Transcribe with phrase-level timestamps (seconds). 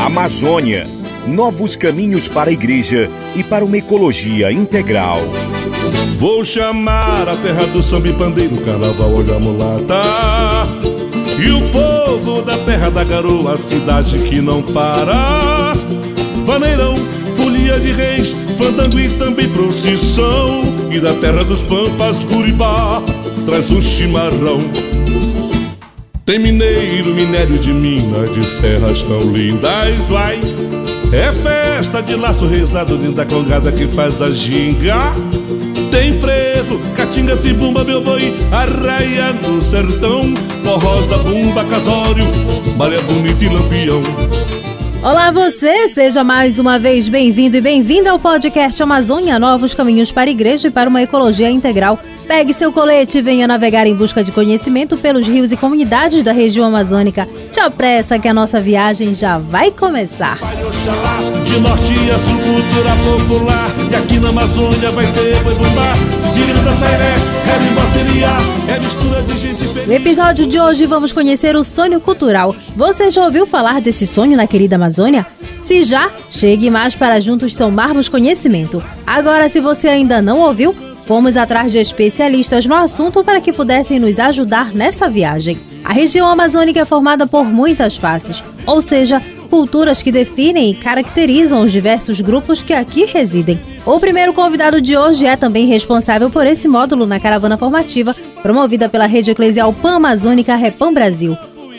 [0.00, 0.88] Amazônia.
[1.26, 5.18] Novos caminhos para a igreja e para uma ecologia integral.
[6.16, 10.02] Vou chamar a terra do samba e pandeiro, carnaval, olha a mulata.
[11.38, 15.74] E o povo da terra da garoa, cidade que não para.
[16.46, 16.94] Vaneirão,
[17.36, 20.62] folia de reis, fandango e também procissão.
[20.90, 23.02] E da terra dos pampas, Curibá,
[23.44, 24.60] traz o chimarrão.
[26.30, 30.38] Tem mineiro, minério de mina, de serras tão lindas, vai.
[31.12, 35.12] É festa de laço rezado, linda congada que faz a ginga.
[35.90, 40.32] Tem frevo, catinga, tibumba, meu boi, arraia no sertão.
[40.62, 42.26] Forrosa, bumba, casório,
[42.76, 44.00] malha bonita e lampião.
[45.02, 50.30] Olá você, seja mais uma vez bem-vindo e bem-vinda ao podcast Amazônia Novos Caminhos para
[50.30, 51.98] a Igreja e para uma Ecologia Integral.
[52.30, 56.30] Pegue seu colete e venha navegar em busca de conhecimento pelos rios e comunidades da
[56.30, 57.28] região amazônica.
[57.50, 60.38] Te apressa que a nossa viagem já vai começar.
[61.44, 63.68] De norte a sul, cultura popular.
[63.90, 65.34] E aqui na Amazônia vai ter.
[66.32, 67.16] Ciranda, sairé,
[68.68, 69.88] é mistura de gente feliz.
[69.88, 72.54] No episódio de hoje vamos conhecer o sonho cultural.
[72.76, 75.26] Você já ouviu falar desse sonho na querida Amazônia?
[75.62, 78.80] Se já, chegue mais para juntos somarmos conhecimento.
[79.04, 83.98] Agora, se você ainda não ouviu, fomos atrás de especialistas no assunto para que pudessem
[83.98, 85.58] nos ajudar nessa viagem.
[85.82, 91.62] A região amazônica é formada por muitas faces, ou seja, culturas que definem e caracterizam
[91.62, 93.60] os diversos grupos que aqui residem.
[93.84, 98.88] O primeiro convidado de hoje é também responsável por esse módulo na caravana formativa, promovida
[98.88, 101.36] pela Rede Eclesial Pan-Amazônica Repam Brasil.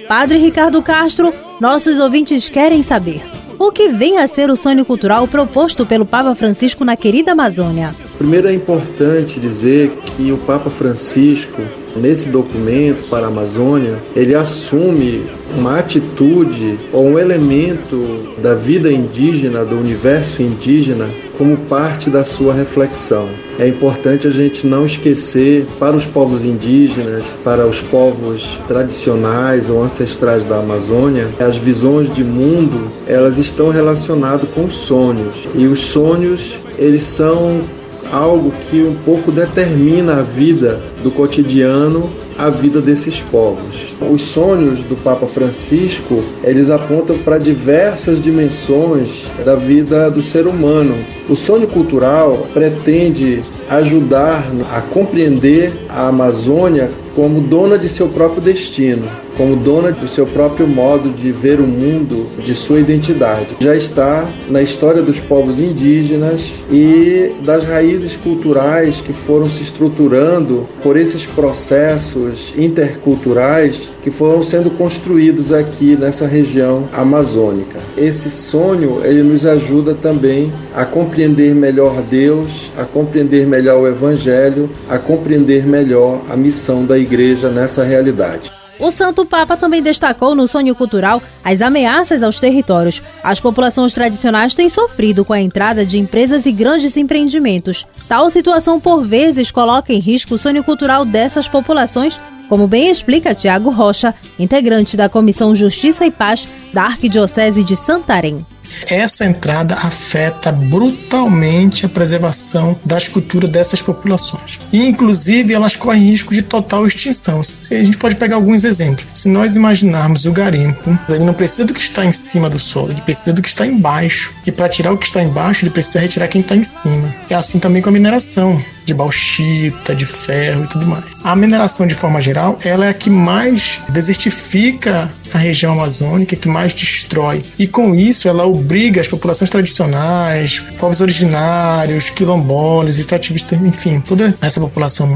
[0.09, 3.23] Padre Ricardo Castro, nossos ouvintes querem saber
[3.57, 7.95] o que vem a ser o sonho cultural proposto pelo Papa Francisco na querida Amazônia.
[8.21, 11.59] Primeiro é importante dizer que o Papa Francisco,
[11.95, 15.23] nesse documento para a Amazônia, ele assume
[15.57, 22.53] uma atitude ou um elemento da vida indígena, do universo indígena, como parte da sua
[22.53, 23.27] reflexão.
[23.57, 29.81] É importante a gente não esquecer para os povos indígenas, para os povos tradicionais ou
[29.81, 35.47] ancestrais da Amazônia, as visões de mundo, elas estão relacionadas com sonhos.
[35.55, 37.61] E os sonhos, eles são
[38.11, 43.95] algo que um pouco determina a vida do cotidiano a vida desses povos.
[44.01, 50.95] Os sonhos do Papa Francisco, eles apontam para diversas dimensões da vida do ser humano.
[51.29, 54.43] O sonho cultural pretende ajudar
[54.73, 59.07] a compreender a Amazônia como dona de seu próprio destino,
[59.37, 63.47] como dona do seu próprio modo de ver o mundo, de sua identidade.
[63.59, 70.67] Já está na história dos povos indígenas e das raízes culturais que foram se estruturando
[70.83, 77.79] por esses processos interculturais que foram sendo construídos aqui nessa região amazônica.
[77.97, 84.69] Esse sonho ele nos ajuda também a compreender melhor Deus, a compreender melhor o Evangelho,
[84.89, 88.51] a compreender melhor a missão da Igreja nessa realidade.
[88.81, 92.99] O Santo Papa também destacou no sonho cultural as ameaças aos territórios.
[93.23, 97.85] As populações tradicionais têm sofrido com a entrada de empresas e grandes empreendimentos.
[98.07, 102.19] Tal situação, por vezes, coloca em risco o sonho cultural dessas populações,
[102.51, 108.45] como bem explica Tiago Rocha, integrante da Comissão Justiça e Paz da Arquidiocese de Santarém
[108.89, 114.59] essa entrada afeta brutalmente a preservação das culturas dessas populações.
[114.71, 117.41] E, inclusive, elas correm risco de total extinção.
[117.69, 119.05] A gente pode pegar alguns exemplos.
[119.13, 122.91] Se nós imaginarmos o garimpo, ele não precisa do que está em cima do solo,
[122.91, 124.31] ele precisa do que está embaixo.
[124.45, 127.13] E para tirar o que está embaixo, ele precisa retirar quem está em cima.
[127.29, 131.05] É assim também com a mineração de bauxita, de ferro e tudo mais.
[131.23, 136.47] A mineração, de forma geral, ela é a que mais desertifica a região amazônica, que
[136.47, 137.41] mais destrói.
[137.57, 144.59] E com isso, ela obriga as populações tradicionais, povos originários, quilombolas, extrativistas, enfim, toda essa
[144.59, 145.07] população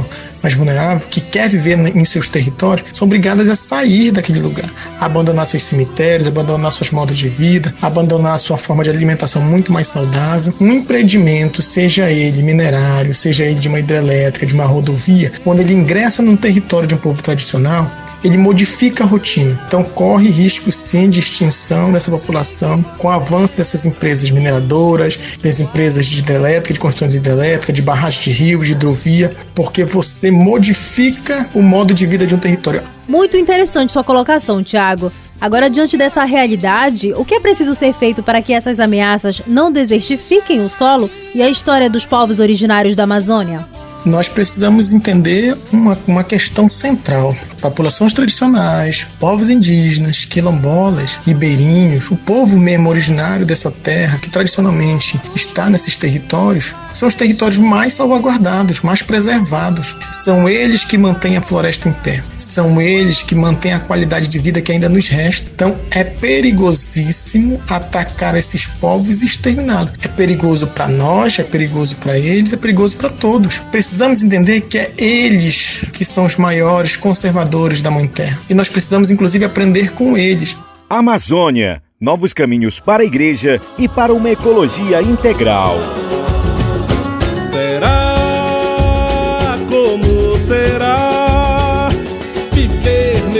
[0.41, 5.45] mais vulnerável que quer viver em seus territórios, são obrigadas a sair daquele lugar, abandonar
[5.45, 10.53] seus cemitérios, abandonar suas modos de vida, abandonar sua forma de alimentação muito mais saudável.
[10.59, 15.73] Um empreendimento, seja ele minerário, seja ele de uma hidrelétrica, de uma rodovia, quando ele
[15.73, 17.89] ingressa num território de um povo tradicional,
[18.23, 19.57] ele modifica a rotina.
[19.67, 25.59] Então corre risco sim de extinção dessa população com a avanço dessas empresas mineradoras, das
[25.59, 30.31] empresas de hidrelétrica, de construção de hidrelétrica, de barragem de rios, de hidrovia, porque você
[30.31, 32.81] modifica o modo de vida de um território.
[33.07, 35.11] Muito interessante sua colocação, Tiago.
[35.45, 39.71] Agora, diante dessa realidade, o que é preciso ser feito para que essas ameaças não
[39.71, 43.63] desertifiquem o solo e a história dos povos originários da Amazônia?
[44.05, 47.35] nós precisamos entender uma, uma questão central.
[47.59, 55.69] Populações tradicionais, povos indígenas, quilombolas, ribeirinhos, o povo mesmo originário dessa terra, que tradicionalmente está
[55.69, 59.95] nesses territórios, são os territórios mais salvaguardados, mais preservados.
[60.23, 62.21] São eles que mantêm a floresta em pé.
[62.37, 65.51] São eles que mantêm a qualidade de vida que ainda nos resta.
[65.53, 69.91] Então é perigosíssimo atacar esses povos e exterminá-los.
[70.03, 73.59] É perigoso para nós, é perigoso para eles, é perigoso para todos.
[73.71, 78.39] Precisamos entender que é eles que são os maiores conservadores da Mãe Terra.
[78.49, 80.55] E nós precisamos, inclusive, aprender com eles.
[80.89, 85.77] Amazônia novos caminhos para a igreja e para uma ecologia integral.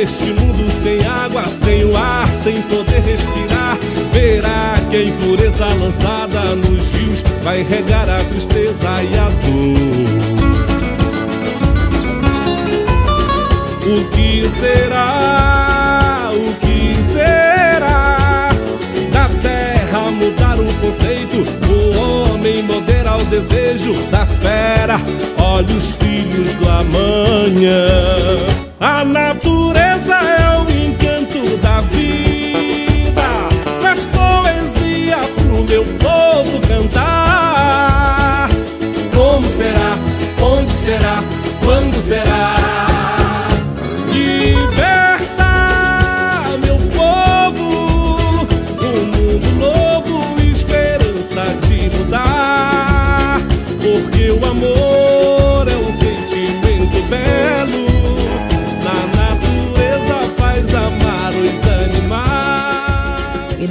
[0.05, 3.75] Neste mundo sem água, sem o ar, sem poder respirar?
[4.13, 10.45] Verá que a impureza lançada nos rios vai regar a tristeza e a dor.
[13.87, 16.29] O que será?
[16.33, 18.51] O que será?
[19.11, 24.99] Da terra mudar o conceito, o homem modera o desejo da fera.
[25.39, 28.64] Olha os filhos do amanhã.
[28.79, 33.23] A natureza é o encanto da vida.
[33.79, 38.49] Traz poesia pro meu povo cantar.
[39.15, 39.97] Como será?
[40.41, 41.23] Onde será?
[41.63, 42.84] Quando será?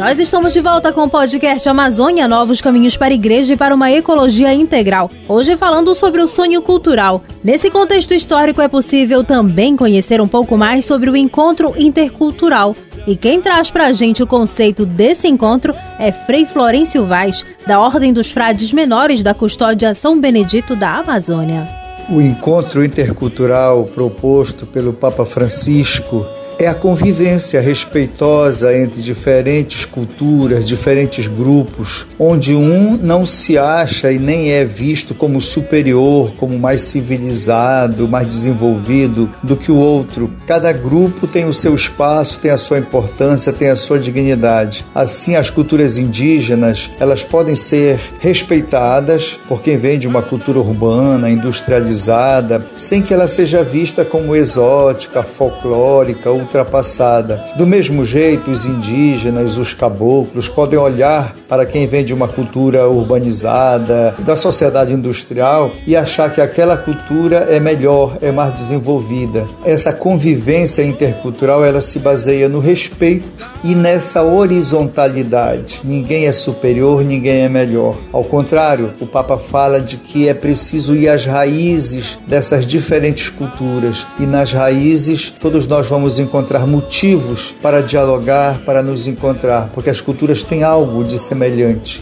[0.04, 3.74] Nós estamos de volta com o podcast Amazônia Novos Caminhos para a Igreja e para
[3.74, 5.10] uma Ecologia Integral.
[5.26, 7.24] Hoje falando sobre o sonho cultural.
[7.42, 12.76] Nesse contexto histórico é possível também conhecer um pouco mais sobre o encontro intercultural.
[13.06, 17.80] E quem traz para a gente o conceito desse encontro é Frei Florencio Vaz, da
[17.80, 21.66] Ordem dos Frades Menores da Custódia São Benedito da Amazônia.
[22.10, 26.26] O encontro intercultural proposto pelo Papa Francisco
[26.58, 34.18] é a convivência respeitosa entre diferentes culturas, diferentes grupos, onde um não se acha e
[34.18, 40.30] nem é visto como superior, como mais civilizado, mais desenvolvido do que o outro.
[40.46, 44.84] Cada grupo tem o seu espaço, tem a sua importância, tem a sua dignidade.
[44.94, 51.30] Assim, as culturas indígenas, elas podem ser respeitadas por quem vem de uma cultura urbana,
[51.30, 57.44] industrializada, sem que ela seja vista como exótica, folclórica ou ultrapassada.
[57.56, 62.88] Do mesmo jeito, os indígenas, os caboclos podem olhar para quem vem de uma cultura
[62.88, 69.46] urbanizada, da sociedade industrial e achar que aquela cultura é melhor, é mais desenvolvida.
[69.64, 73.28] Essa convivência intercultural ela se baseia no respeito
[73.62, 75.80] e nessa horizontalidade.
[75.84, 77.94] Ninguém é superior, ninguém é melhor.
[78.12, 84.08] Ao contrário, o Papa fala de que é preciso ir às raízes dessas diferentes culturas
[84.18, 90.00] e nas raízes todos nós vamos encontrar motivos para dialogar, para nos encontrar, porque as
[90.00, 91.43] culturas têm algo de semelhante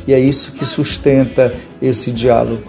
[0.06, 2.62] e é isso que sustenta esse diálogo.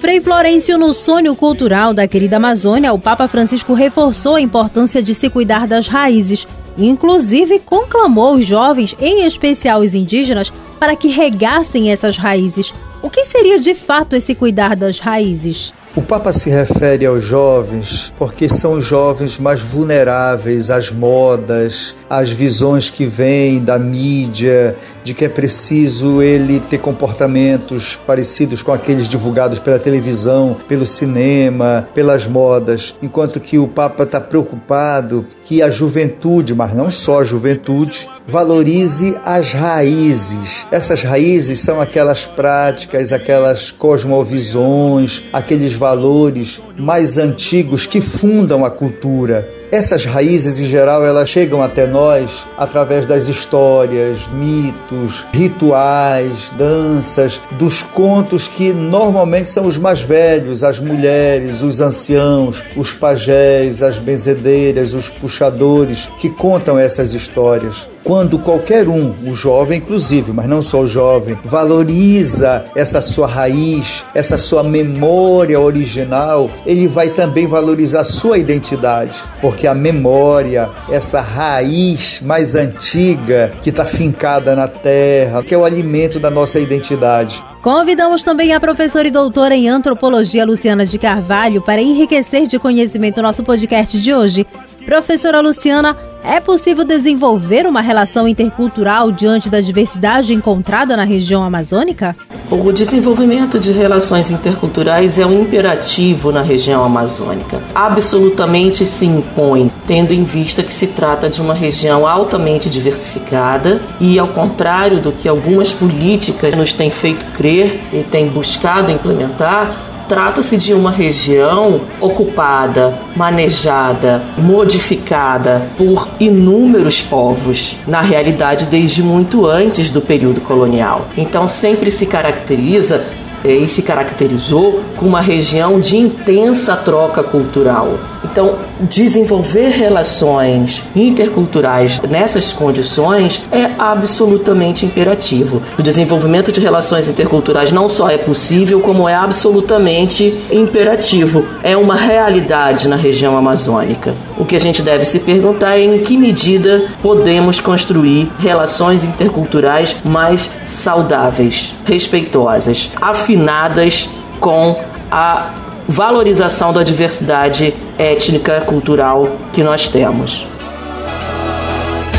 [0.00, 5.14] Frei Florencio, no sonho cultural da querida Amazônia, o Papa Francisco reforçou a importância de
[5.14, 6.46] se cuidar das raízes.
[6.76, 12.74] Inclusive, conclamou os jovens, em especial os indígenas, para que regassem essas raízes.
[13.02, 15.72] O que seria de fato esse cuidar das raízes?
[15.96, 22.30] O Papa se refere aos jovens porque são os jovens mais vulneráveis às modas, às
[22.30, 29.08] visões que vêm da mídia, de que é preciso ele ter comportamentos parecidos com aqueles
[29.08, 35.70] divulgados pela televisão, pelo cinema, pelas modas, enquanto que o Papa está preocupado que a
[35.70, 40.66] juventude, mas não só a juventude, valorize as raízes.
[40.70, 49.55] Essas raízes são aquelas práticas, aquelas cosmovisões, aqueles valores mais antigos que fundam a cultura.
[49.70, 57.82] Essas raízes, em geral, elas chegam até nós através das histórias, mitos, rituais, danças, dos
[57.82, 64.94] contos que normalmente são os mais velhos, as mulheres, os anciãos, os pajés, as benzedeiras,
[64.94, 67.88] os puxadores, que contam essas histórias.
[68.06, 74.04] Quando qualquer um, o jovem inclusive, mas não só o jovem, valoriza essa sua raiz,
[74.14, 82.20] essa sua memória original, ele vai também valorizar sua identidade, porque a memória, essa raiz
[82.22, 87.42] mais antiga que está fincada na terra, que é o alimento da nossa identidade.
[87.60, 93.18] Convidamos também a professora e doutora em antropologia Luciana de Carvalho para enriquecer de conhecimento
[93.18, 94.46] o nosso podcast de hoje.
[94.86, 102.14] Professora Luciana, é possível desenvolver uma relação intercultural diante da diversidade encontrada na região amazônica?
[102.48, 107.60] O desenvolvimento de relações interculturais é um imperativo na região amazônica.
[107.74, 114.20] Absolutamente se impõe, tendo em vista que se trata de uma região altamente diversificada e,
[114.20, 120.56] ao contrário do que algumas políticas nos têm feito crer e têm buscado implementar, Trata-se
[120.56, 130.00] de uma região ocupada, manejada, modificada por inúmeros povos, na realidade desde muito antes do
[130.00, 131.06] período colonial.
[131.16, 133.04] Então sempre se caracteriza
[133.44, 137.98] eh, e se caracterizou com uma região de intensa troca cultural
[138.30, 145.62] então, desenvolver relações interculturais nessas condições é absolutamente imperativo.
[145.78, 151.46] O desenvolvimento de relações interculturais não só é possível, como é absolutamente imperativo.
[151.62, 154.14] É uma realidade na região amazônica.
[154.36, 159.96] O que a gente deve se perguntar é em que medida podemos construir relações interculturais
[160.04, 164.08] mais saudáveis, respeitosas, afinadas
[164.40, 164.78] com
[165.10, 170.46] a valorização da diversidade étnica, cultural que nós temos.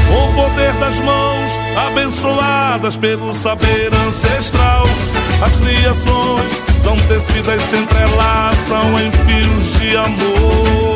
[0.09, 1.51] O poder das mãos
[1.87, 4.83] abençoadas pelo saber ancestral,
[5.41, 10.95] as criações são tecidas se entrelaçam em fios de amor.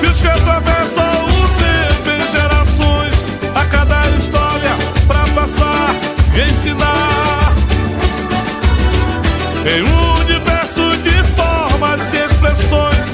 [0.00, 3.14] Fios que atravessam o tempo em gerações,
[3.54, 4.74] a cada história
[5.06, 5.94] para passar
[6.34, 7.07] e ensinar.
[9.70, 13.04] Um universo de formas e expressões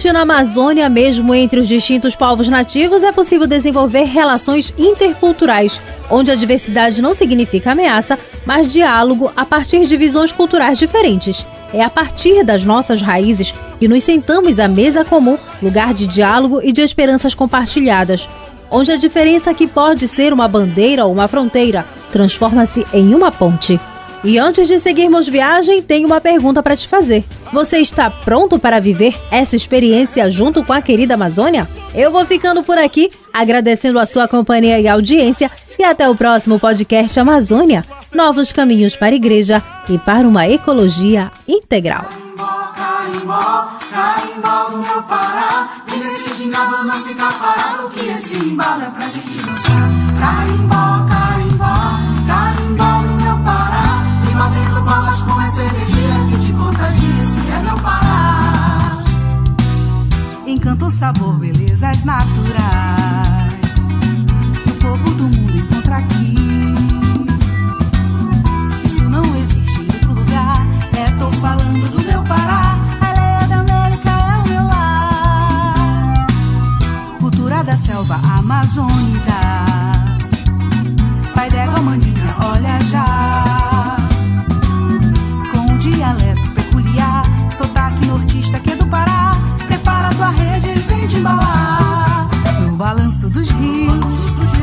[0.00, 5.80] ouvinte, na Amazônia, mesmo entre os distintos povos nativos, é possível desenvolver relações interculturais,
[6.10, 11.44] onde a diversidade não significa ameaça, mas diálogo a partir de visões culturais diferentes.
[11.72, 16.60] É a partir das nossas raízes que nos sentamos à mesa comum, lugar de diálogo
[16.62, 18.28] e de esperanças compartilhadas,
[18.70, 23.78] onde a diferença que pode ser uma bandeira ou uma fronteira transforma-se em uma ponte.
[24.22, 27.24] E antes de seguirmos viagem, tenho uma pergunta para te fazer.
[27.52, 31.68] Você está pronto para viver essa experiência junto com a querida Amazônia?
[31.94, 35.50] Eu vou ficando por aqui, agradecendo a sua companhia e audiência.
[35.78, 37.82] E até o próximo podcast Amazônia
[38.14, 42.04] Novos caminhos para a igreja e para uma ecologia integral.
[42.74, 45.50] Carimbó, carimbó meu Pará.
[60.60, 62.89] Encanto, sabor, belezas naturais.
[91.06, 92.28] Te embalar
[92.60, 93.90] no balanço dos rios.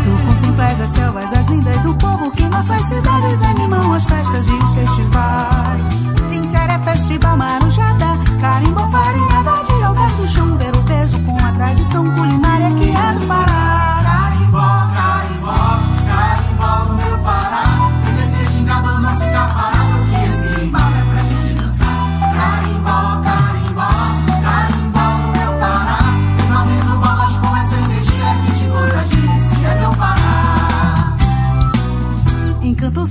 [0.04, 4.54] Tu contemplas as selvas, as lindas do povo que nossas cidades animam as festas e
[4.54, 5.82] os festivais.
[6.30, 6.44] Tem
[6.84, 12.04] festa e marujada, carimbó farinhada de algar do chão, ver o peso com a tradição
[12.16, 13.67] culinária que é do Pará.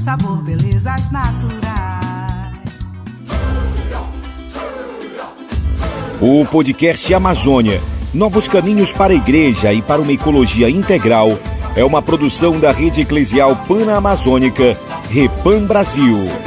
[0.07, 1.67] Sabor, belezas naturais.
[6.21, 7.83] O podcast Amazônia
[8.15, 11.37] Novos Caminhos para a Igreja e para uma Ecologia Integral
[11.75, 14.79] é uma produção da Rede Eclesial Pana-Amazônica,
[15.11, 16.46] Repam Brasil.